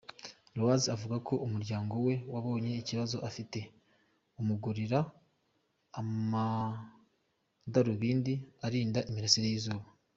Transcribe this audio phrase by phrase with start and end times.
[0.57, 3.59] Loise avuga ko umuryango we wabonye ikibazo afite
[4.41, 4.99] umugurira
[5.99, 8.33] amadarubindi
[8.65, 9.87] arinda imirasire y’izuba.